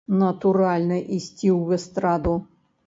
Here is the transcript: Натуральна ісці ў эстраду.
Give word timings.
Натуральна 0.21 0.97
ісці 1.19 1.47
ў 1.57 1.81
эстраду. 1.81 2.37